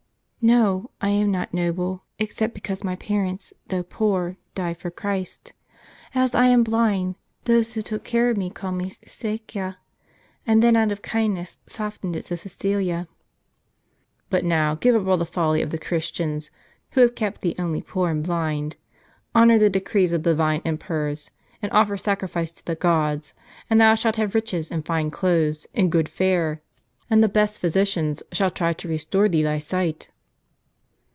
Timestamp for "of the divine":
20.11-20.63